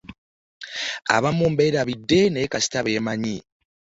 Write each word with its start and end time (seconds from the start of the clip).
Abamu 1.15 1.45
mbeerabidde 1.53 2.19
naye 2.29 2.47
kasita 2.53 2.79
beemanyi. 2.85 3.37